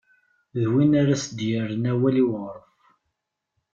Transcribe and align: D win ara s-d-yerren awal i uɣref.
D 0.61 0.63
win 0.71 0.91
ara 1.01 1.15
s-d-yerren 1.23 1.89
awal 1.91 2.15
i 2.21 2.23
uɣref. 2.35 2.79